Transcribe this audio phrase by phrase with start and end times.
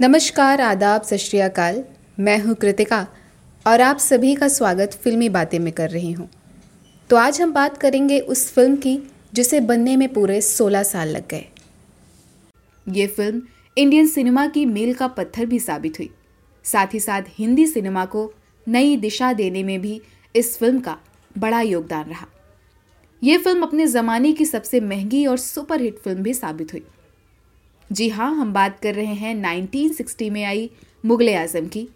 [0.00, 1.86] नमस्कार, आदाब, सत
[2.20, 3.06] मैं हूँ कृतिका
[3.66, 6.28] और आप सभी का स्वागत फिल्मी बातें में कर रही हूँ।
[7.10, 8.98] तो आज हम बात करेंगे उस फ़िल्म की
[9.34, 11.44] जिसे बनने में पूरे 16 साल लग गए।
[12.86, 13.42] ये फ़िल्म
[13.76, 16.10] इंडियन सिनेमा की मील का पत्थर भी साबित हुई।
[16.64, 18.32] साथ ही साथ हिंदी सिनेमा को
[18.68, 20.00] नई दिशा देने में भी
[20.34, 20.98] इस फ़िल्म का
[21.38, 22.26] बड़ा योगदान रहा।
[23.22, 26.84] ये फ़िल्म अपने ज़माने की सबसे महँगी और सुपरहिट फ़िल्म भी साबित हुई।
[27.92, 30.70] जी हाँ हम बात कर रहे हैं 1960 में आई
[31.04, 31.88] मुगले आज़म की।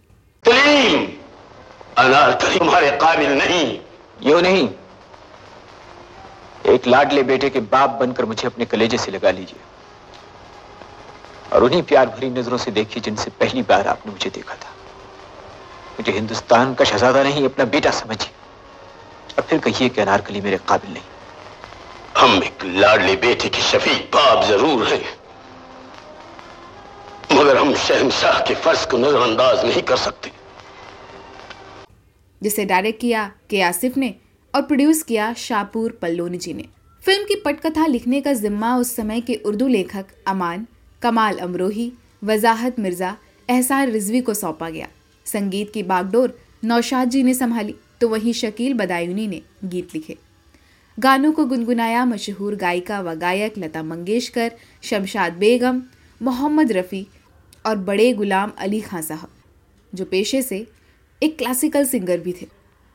[2.59, 3.78] तुम्हारे काबिल नहीं।
[4.23, 4.68] यो नहीं।
[6.66, 9.60] एक लाडले बेटे के बाप बनकर मुझे अपने कलेजे से लगा लीजिए।
[11.52, 14.70] और उन्हीं प्यार भरी नज़रों से देखिए जिनसे पहली बार आपने मुझे देखा था।
[15.91, 18.32] मुझे हिंदुस्तान का शहजादा नहीं अपना बेटा समझिए।
[19.38, 21.02] और फिर कहिए कि अनारकली मेरे काबिल नहीं।
[22.16, 25.20] हम एक लाडले बेटे की शफीक बाप ज़रूर हैं।
[27.33, 30.30] मगर हम शहनशाह के फ़र्ज़ को नजरअंदाज नहीं कर सकते।
[32.43, 34.15] जिसे डायरेक्ट किया के आसिफ ने
[34.54, 36.65] और प्रोड्यूस किया शाहपुर पल्लोनी जी ने।
[37.02, 40.66] फ़िल्म की पटकथा लिखने का जिम्मा उस समय के उर्दू लेखक अमान,
[41.02, 41.93] कमाल अमरोही,
[42.24, 43.16] वजाहत मिर्ज़ा,
[43.49, 44.88] एहसान रिजवी को सौंपा गया।
[45.26, 50.16] संगीत की बागडोर नौशाद जी ने संभाली तो वहीं शकील बदायूनी ने गीत लिखे।
[50.99, 55.82] गानों को गुनगुनाया मशहूर गायिका व गायक लता मंगेशकर, शमशाद बेगम,
[56.21, 57.07] मोहम्मद रफ़ी
[57.66, 59.29] और बड़े गुलाम अली खां साहब,
[59.95, 60.66] जो पेशे से
[61.23, 62.47] एक क्लासिकल सिंगर भी थे।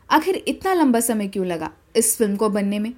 [0.10, 2.94] आखिर इतना लंबा समय क्यों लगा इस फ़िल्म को बनने में?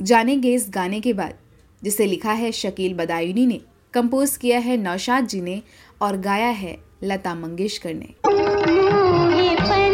[0.00, 1.34] जानेंगे इस गाने के बाद,
[1.82, 3.60] जिसे लिखा है शकील बदायूनी ने
[3.94, 5.62] कंपोज किया है नौशाद जी ने
[6.02, 9.91] और गाया है लता मंगेशकर ने।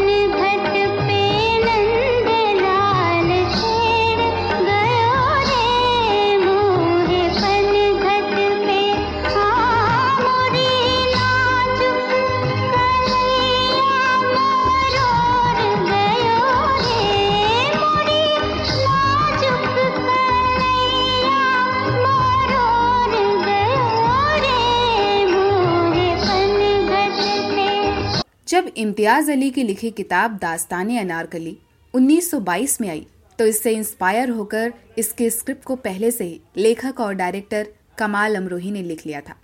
[28.49, 31.57] जब इम्तियाज़ अली की लिखी किताब दास्तान अनारकली
[31.95, 33.07] 1922 में आई
[33.39, 37.67] तो इससे इंस्पायर होकर इसके स्क्रिप्ट को पहले से ही लेखक और डायरेक्टर
[37.99, 39.37] कमाल अमरोही ने लिख लिया था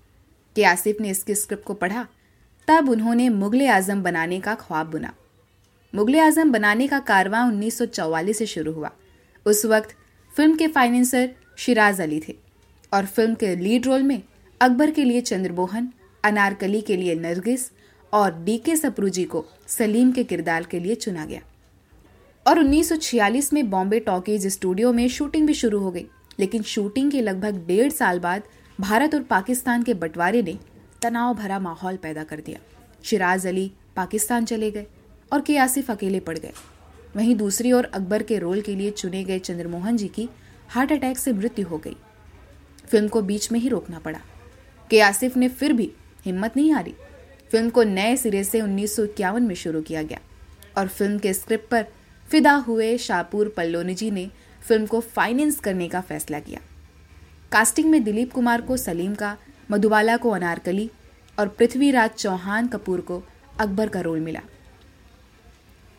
[0.57, 2.07] कि आसिफ ने इसके स्क्रिप्ट को पढ़ा,
[2.69, 5.13] तब उन्होंने मुगल आज़म बनाने का ख्वाब बुना।
[5.95, 8.91] मुगल आज़म बनाने का कारवां 1944 से शुरू हुआ।
[9.47, 9.95] उस वक्त
[10.33, 12.37] फ़िल्म के फाइनेंसर शिराज अली थे
[12.93, 14.23] और फ़िल्म के लीड रोल में
[14.61, 15.93] अकबर के लिए चंद्रमोहन,
[16.25, 17.71] अनारकली के लिए नरगिस
[18.15, 21.41] और डी के सप्रू जी को सलीम के किरदार के लिए चुना गया।
[22.47, 26.07] और 1946 में बॉम्बे टॉकीज स्टूडियो में शूटिंग भी शुरू हो गई।
[26.39, 28.43] लेकिन शूटिंग के लगभग डेढ़ साल बाद
[28.81, 30.59] भारत और पाकिस्तान के बंटवारे ने
[31.03, 32.59] तनाव भरा माहौल पैदा कर दिया।
[33.05, 34.87] शिराज अली पाकिस्तान चले गए
[35.33, 36.53] और के आसिफ अकेले पड़ गए।
[37.17, 40.29] वहीं दूसरी ओर अकबर के रोल के लिए चुने गए चंद्रमोहन जी की
[40.69, 41.97] हार्ट अटैक से मृत्यु हो गई।
[42.87, 44.21] फ़िल्म को बीच में ही रोकना पड़ा।
[44.91, 45.93] के आसिफ ने फिर भी
[46.25, 46.95] हिम्मत नहीं हारी।
[47.55, 50.19] फ़िल्म को नए सिरे से उन्नीस सौ इक्यावन में शुरू किया गया
[50.79, 51.85] और फ़िल्म के स्क्रिप्ट पर
[52.29, 54.27] फिदा हुए शाहपुर पल्लोनी जी ने
[54.63, 56.61] फ़िल्म को फाइनेंस करने का फैसला किया।
[57.53, 59.37] कास्टिंग में दिलीप कुमार को सलीम का,
[59.71, 60.91] मधुबाला को अनारकली
[61.39, 63.23] और पृथ्वीराज चौहान कपूर को
[63.61, 64.41] अकबर का रोल मिला।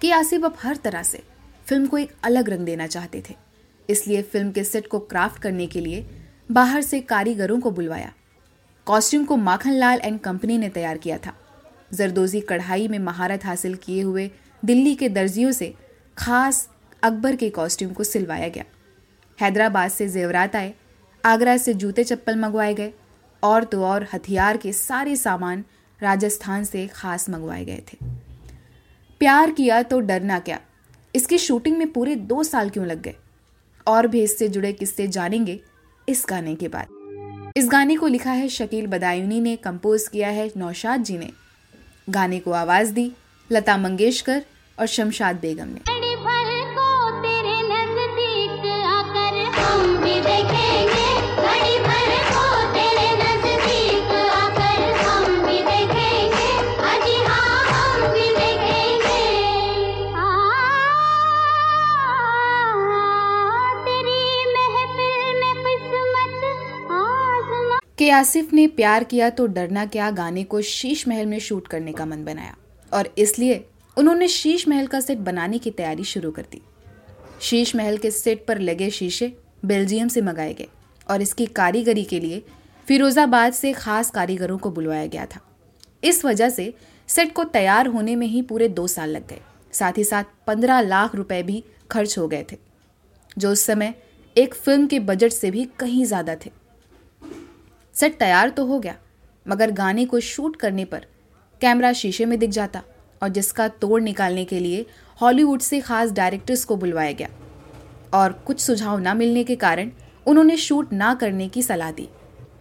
[0.02, 1.24] के आसिफ अब हर तरह से
[1.66, 3.36] फ़िल्म को एक अलग रंग देना चाहते थे,
[3.90, 6.06] इसलिए फ़िल्म के सेट को क्राफ्ट करने के लिए
[6.52, 8.12] बाहर से कारीगरों को बुलवाया।
[8.88, 11.34] कॉस्ट्यूम को माखनलाल एंड कंपनी ने तैयार किया था।
[11.96, 14.30] जरदोजी कढ़ाई में महारत हासिल किए हुए
[14.64, 15.74] दिल्ली के दर्जियों से
[16.18, 16.68] खास
[17.04, 18.64] अकबर के कॉस्ट्यूम को सिलवाया गया।
[19.40, 20.74] हैदराबाद से जेवरात आए,
[21.24, 22.92] आगरा से जूते चप्पल मंगवाए गए
[23.44, 25.64] और तो और हथियार के सारे सामान
[26.00, 27.98] राजस्थान से खास मंगवाए गए थे।
[29.22, 30.60] प्यार किया तो डरना क्या,
[31.14, 33.16] इसकी शूटिंग में पूरे दो साल क्यों लग गए?
[33.88, 35.60] और भी इससे जुड़े किस्से जानेंगे
[36.08, 40.50] इस गाने के बाद। इस गाने को लिखा है शकील बदायूनी ने कंपोज किया है
[40.58, 41.32] नौशाद जी ने।
[42.10, 43.12] गाने को आवाज़ दी
[43.52, 44.44] लता मंगेशकर
[44.80, 45.95] और शमशाद बेगम ने।
[68.16, 72.06] आसिफ ने प्यार किया तो डरना क्या गाने को शीश महल में शूट करने का
[72.06, 72.56] मन बनाया।
[72.92, 73.66] और इसलिए
[73.98, 76.62] उन्होंने शीश महल का सेट बनाने की तैयारी शुरू कर दी।
[77.42, 79.32] शीश महल के सेट पर लगे शीशे
[79.66, 80.68] बेल्जियम से मंगाए गए
[81.08, 82.44] और इसकी कारीगरी के लिए
[82.88, 85.40] फिरोजाबाद से खास कारीगरों को बुलवाया गया था।
[86.04, 86.74] इस वजह से
[87.10, 89.42] सेट को तैयार होने में ही पूरे दो साल लग गए।
[89.74, 92.58] साथ ही साथ पंद्रह लाख रुपए भी खर्च हो गए थे,
[93.38, 93.94] जो उस समय
[94.36, 96.52] एक फ़िल्म के बजट से भी कहीं ज़्यादा थे।
[97.96, 98.96] सेट तैयार तो हो गया,
[99.46, 101.06] मगर गाने को शूट करने पर
[101.62, 102.82] कैमरा शीशे में दिख जाता
[103.22, 104.86] और जिसका तोड़ निकालने के लिए
[105.20, 107.30] हॉलीवुड से खास डायरेक्टर्स को बुलवाया गया।
[108.14, 109.92] और कुछ सुझाव ना मिलने के कारण
[110.28, 112.08] उन्होंने शूट ना करने की सलाह दी।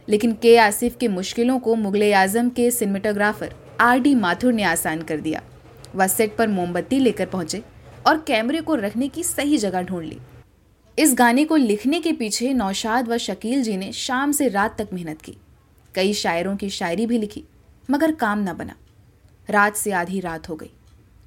[0.08, 5.02] लेकिन के आसिफ के मुश्किलों को मुगल आज़म के सिनेमाटोग्राफर आर डी माथुर ने आसान
[5.02, 5.42] कर दिया।
[5.94, 7.62] वह सेट पर मोमबत्ती लेकर पहुँचे
[8.06, 10.18] और कैमरे को रखने की सही जगह ढूंढ ली।
[10.98, 14.88] इस गाने को लिखने के पीछे नौशाद व शकील जी ने शाम से रात तक
[14.92, 15.36] मेहनत की।
[15.94, 17.44] कई शायरों की शायरी भी लिखी,
[17.90, 18.74] मगर काम न बना।
[19.50, 20.70] रात से आधी रात हो गई।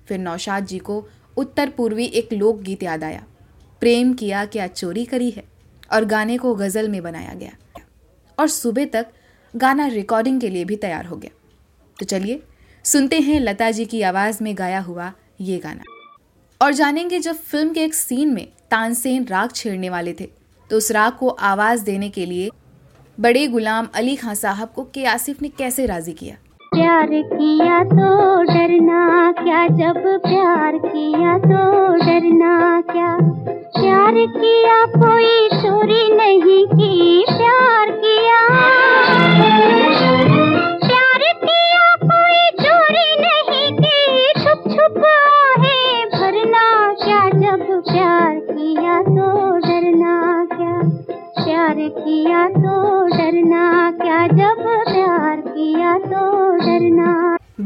[0.07, 3.23] फिर नौशाद जी को उत्तर पूर्वी एक लोकगीत याद आया।
[3.79, 5.43] प्रेम किया क्या चोरी करी है?
[5.93, 7.81] और गाने को गज़ल में बनाया गया।
[8.39, 9.07] और सुबह तक
[9.55, 11.31] गाना रिकॉर्डिंग के लिए भी तैयार हो गया।
[11.99, 12.43] तो चलिए,
[12.83, 15.83] सुनते हैं लता जी की आवाज़ में गाया हुआ ये गाना।
[16.61, 20.29] और जानेंगे जब फ़िल्म के एक सीन में तानसेन राग छेड़ने वाले थे।
[20.69, 22.49] तो उस राग को आवाज़ देने के लिए
[23.17, 26.35] बड़े गुलाम अली खान साहब को के आसिफ ने कैसे राज़ी किया?
[26.71, 31.61] प्यार किया तो डरना क्या, जब प्यार किया तो
[31.95, 33.17] डरना क्या?
[33.77, 38.26] प्यार किया कोई चोरी नहीं की, प्यार किया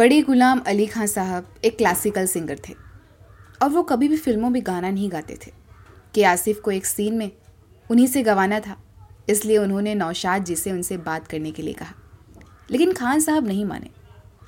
[0.02, 2.74] बड़े गुलाम अली खान साहब एक क्लासिकल सिंगर थे।
[3.62, 5.52] और वो कभी भी फ़िल्मों में गाना नहीं गाते थे।
[6.16, 7.32] कि आसिफ को एक सीन में
[7.92, 8.78] उन्हीं से गवाना था,
[9.30, 11.94] इसलिए उन्होंने नौशाद जी से उनसे बात करने के लिए कहा।
[12.72, 13.90] लेकिन खान साहब नहीं माने।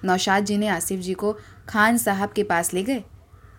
[0.05, 1.37] नौशाद जी ने आसिफ जी को
[1.69, 3.03] खान साहब के पास ले गए।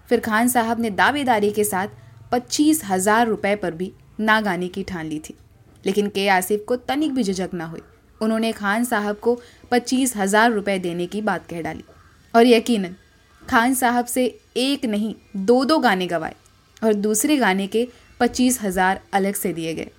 [0.08, 1.88] फिर खान साहब ने दावेदारी के साथ
[2.32, 5.38] पच्चीस हज़ार रुपये पर भी ना गाने की ठान ली थी।
[5.86, 7.80] लेकिन के आसिफ को तनिक भी झिझक ना हुई।
[8.20, 9.40] उन्होंने खान साहब को
[9.70, 11.84] पच्चीस हज़ार रुपये देने की बात कह डाली।
[12.34, 12.94] और यकीनन,
[13.42, 14.24] खान साहब से
[14.56, 16.34] एक नहीं दो दो गाने गवाए
[16.82, 17.88] और दूसरे गाने के
[18.20, 19.90] पच्चीस हज़ार अलग से दिए गए।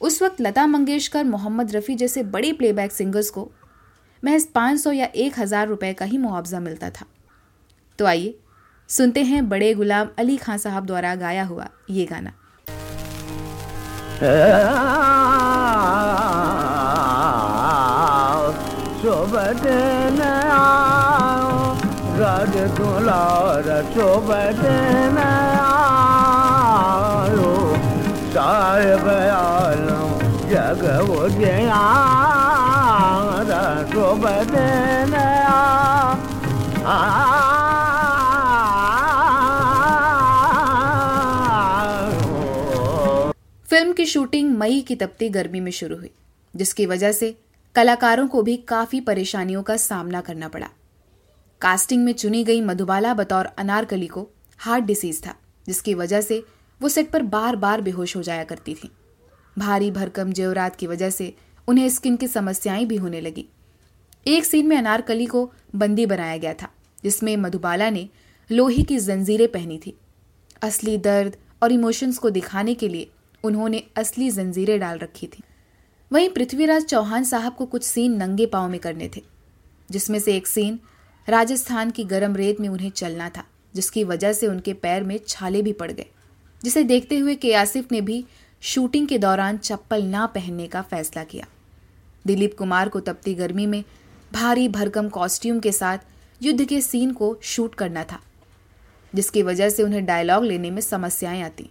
[0.00, 3.50] उस वक्त लता मंगेशकर, मोहम्मद रफ़ी जैसे बड़े प्लेबैक सिंगर्स को
[4.24, 7.06] महज 500 या एक हज़ार रुपये का ही मुआवजा मिलता था।
[7.98, 8.34] तो आइए,
[8.88, 12.32] सुनते हैं बड़े गुलाम अली खान साहब द्वारा गाया हुआ ये गाना।
[19.46, 20.20] सोबतन
[22.18, 23.68] राज दुलार
[26.86, 27.52] आयो
[28.34, 29.06] साहेब
[29.36, 30.10] आलम,
[30.50, 30.82] जग
[31.68, 31.84] आ
[43.66, 46.10] फ़िल्म की शूटिंग मई की तपती गर्मी में शुरू हुई,
[46.54, 47.34] जिसकी वजह से
[47.76, 50.68] कलाकारों को भी काफ़ी परेशानियों का सामना करना पड़ा।
[51.60, 54.28] कास्टिंग में चुनी गई मधुबाला बतौर अनारकली को
[54.58, 55.34] हार्ट डिसीज था,
[55.66, 56.44] जिसकी वजह से
[56.82, 58.90] वो सेट पर बार बार बेहोश हो जाया करती थी।
[59.58, 61.34] भारी भरकम जेवरात की वजह से
[61.68, 63.48] उन्हें स्किन की समस्याएँ भी होने लगी।
[64.26, 66.68] एक सीन में अनारकली को बंदी बनाया गया था,
[67.04, 68.08] जिसमें मधुबाला ने
[68.52, 69.96] लोहे की जंजीरें पहनी थी।
[70.62, 73.10] असली दर्द और इमोशंस को दिखाने के लिए
[73.44, 75.42] उन्होंने असली जंजीरें डाल रखी थी।
[76.10, 79.22] वहीं पृथ्वीराज चौहान साहब को कुछ सीन नंगे पाँव में करने थे,
[79.88, 80.78] जिसमें से एक सीन
[81.28, 83.44] राजस्थान की गर्म रेत में उन्हें चलना था,
[83.74, 86.06] जिसकी वजह से उनके पैर में छाले भी पड़ गए,
[86.62, 88.24] जिसे देखते हुए के आसिफ ने भी
[88.62, 91.46] शूटिंग के दौरान चप्पल ना पहनने का फैसला किया।
[92.24, 93.82] दिलीप कुमार को तपती गर्मी में
[94.32, 95.98] भारी भरकम कॉस्ट्यूम के साथ
[96.40, 98.20] युद्ध के सीन को शूट करना था,
[99.12, 101.68] जिसकी वजह से उन्हें डायलॉग लेने में समस्याएँ आती।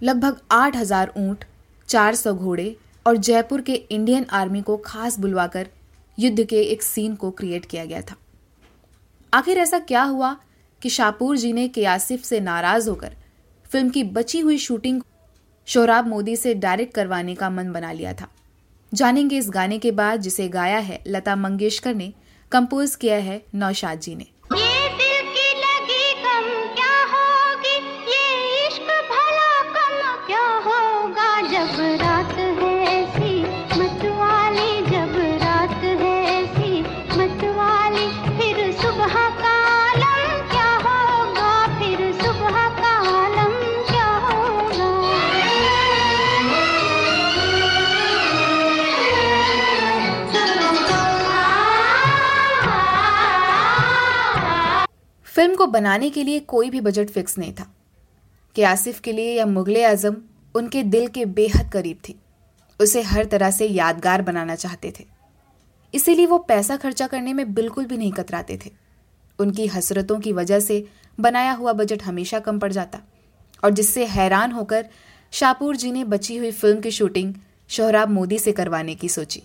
[0.00, 1.44] लगभग आठ हज़ार ऊँट,
[1.88, 5.66] चार सौ घोड़े और जयपुर के इंडियन आर्मी को खास बुलवाकर
[6.18, 8.16] युद्ध के एक सीन को क्रिएट किया गया था।
[9.34, 10.36] आखिर ऐसा क्या हुआ
[10.82, 13.16] कि शाहपुर जी ने के से नाराज़ होकर
[13.70, 15.02] फ़िल्म की बची हुई शूटिंग
[15.66, 18.28] शोराब मोदी से डायरेक्ट करवाने का मन बना लिया था।
[18.94, 22.12] जानेंगे इस गाने के बाद जिसे गाया है लता मंगेशकर ने
[22.52, 24.74] कंपोज किया है नौशाद जी ने। ये
[55.34, 57.74] फ़िल्म को बनाने के लिए कोई भी बजट फिक्स नहीं था।
[58.54, 60.16] कि आसिफ के लिए या मुगले आज़म
[60.54, 62.18] उनके दिल के बेहद करीब थी।
[62.80, 65.04] उसे हर तरह से यादगार बनाना चाहते थे।
[65.94, 68.70] इसीलिए वो पैसा खर्चा करने में बिल्कुल भी नहीं कतराते थे।
[69.38, 70.88] उनकी हसरतों की वजह से
[71.20, 72.98] बनाया हुआ बजट हमेशा कम पड़ जाता
[73.64, 74.88] और जिससे हैरान होकर
[75.32, 77.34] शाहपुर जी ने बची हुई फ़िल्म की शूटिंग
[77.68, 79.42] शोहराब मोदी से करवाने की सोची।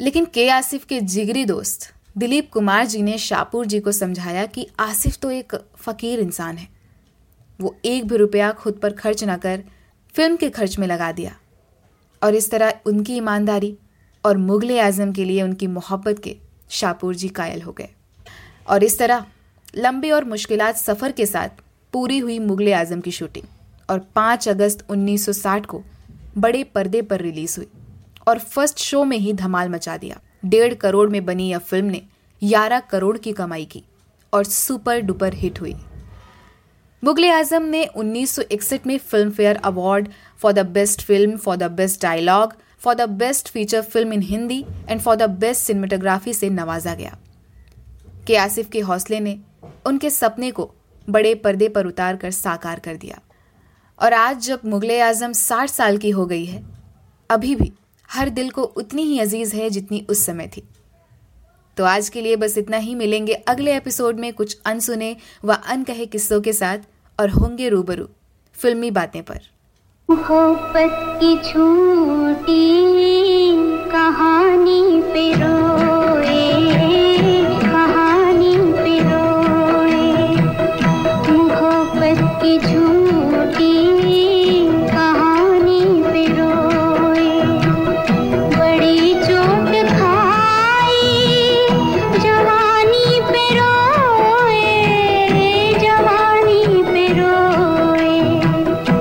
[0.00, 4.66] लेकिन के आसिफ के जिगरी दोस्त दिलीप कुमार जी ने शाहपुर जी को समझाया कि
[4.80, 6.68] आसिफ तो एक फकीर इंसान है।
[7.60, 9.64] वो एक भी रुपया खुद पर खर्च ना कर
[10.14, 11.34] फ़िल्म के खर्च में लगा दिया।
[12.22, 13.76] और इस तरह उनकी ईमानदारी
[14.24, 16.36] और मुगल आज़म के लिए उनकी मोहब्बत के
[16.70, 17.88] शाहपुर जी कायल हो गए।
[18.68, 19.26] और इस तरह
[19.76, 23.44] लंबे और मुश्किल सफ़र के साथ पूरी हुई मुगल आज़म की शूटिंग।
[23.90, 25.82] और 5 अगस्त 1960 को
[26.38, 27.68] बड़े पर्दे पर रिलीज़ हुई
[28.28, 32.02] और फ़र्स्ट शो में ही धमाल मचा दिया। डेढ़ करोड़ में बनी यह फ़िल्म ने
[32.42, 33.82] 11 करोड़ की कमाई की
[34.32, 35.74] और सुपर डुपर हिट हुई।
[37.02, 38.96] मुगल आज़म ने 1961 में
[39.30, 44.12] filmfare award for the best film for the best dialogue for the best feature film
[44.12, 47.16] in Hindi and for the best cinematography से नवाजा गया।
[48.26, 49.38] के आसिफ के हौसले ने
[49.86, 50.70] उनके सपने को
[51.08, 53.20] बड़े पर्दे पर उतार कर साकार कर दिया।
[53.98, 56.62] और आज जब मुगल आज़म साठ साल की हो गई है,
[57.30, 57.72] अभी भी
[58.12, 60.68] हर दिल को उतनी ही अज़ीज़ है जितनी उस समय थी।
[61.76, 66.06] तो आज के लिए बस इतना ही। मिलेंगे अगले एपिसोड में कुछ अनसुने व अनकहे
[66.06, 66.78] किस्सों के साथ
[67.20, 68.08] और होंगे रूबरू
[68.54, 69.40] फिल्मी बातें पर।
[70.90, 72.86] की छोटी
[73.90, 75.95] कहानी पे रो।